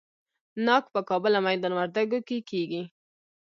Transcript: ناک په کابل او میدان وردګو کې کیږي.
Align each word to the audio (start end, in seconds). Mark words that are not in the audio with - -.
ناک 0.65 0.83
په 0.93 0.99
کابل 1.09 1.33
او 1.37 1.43
میدان 1.47 1.73
وردګو 1.75 2.19
کې 2.27 2.37
کیږي. 2.49 2.83